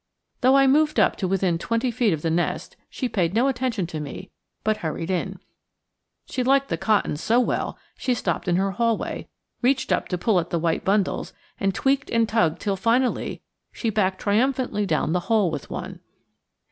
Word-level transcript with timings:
Though 0.39 0.55
I 0.57 0.65
moved 0.65 0.99
up 0.99 1.15
to 1.17 1.27
within 1.27 1.59
twenty 1.59 1.91
feet 1.91 2.11
of 2.11 2.23
the 2.23 2.31
nest, 2.31 2.75
she 2.89 3.07
paid 3.07 3.35
no 3.35 3.47
attention 3.47 3.85
to 3.85 3.99
me 3.99 4.31
but 4.63 4.77
hurried 4.77 5.11
in. 5.11 5.37
She 6.25 6.43
liked 6.43 6.69
the 6.69 6.75
cotton 6.77 7.15
so 7.17 7.39
well 7.39 7.77
she 7.99 8.15
stopped 8.15 8.47
in 8.47 8.55
her 8.55 8.71
hallway, 8.71 9.27
reached 9.61 9.91
up 9.91 10.07
to 10.07 10.17
pull 10.17 10.39
at 10.39 10.49
the 10.49 10.57
white 10.57 10.83
bundles, 10.83 11.33
and 11.59 11.75
tweaked 11.75 12.09
and 12.09 12.27
tugged 12.27 12.59
till, 12.59 12.75
finally, 12.77 13.43
she 13.71 13.91
backed 13.91 14.21
triumphantly 14.21 14.87
down 14.87 15.13
the 15.13 15.19
hole 15.29 15.51
with 15.51 15.69
one. 15.69 15.99